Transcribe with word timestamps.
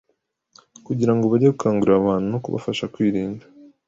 kugira 0.85 1.11
ngo 1.15 1.25
bajye 1.31 1.49
gukangurira 1.51 1.95
abantu 1.99 2.27
no 2.29 2.41
kubafasha 2.43 2.89
kwirinda 2.93 3.45